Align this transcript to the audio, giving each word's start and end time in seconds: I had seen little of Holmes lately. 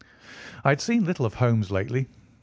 I 0.63 0.69
had 0.69 0.81
seen 0.81 1.05
little 1.05 1.27
of 1.27 1.35
Holmes 1.35 1.69
lately. 1.69 2.07